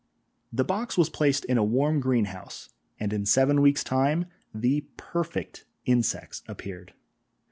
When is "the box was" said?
0.51-1.11